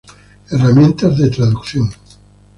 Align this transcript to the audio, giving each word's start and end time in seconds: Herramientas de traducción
Herramientas 0.49 1.15
de 1.15 1.29
traducción 1.29 1.91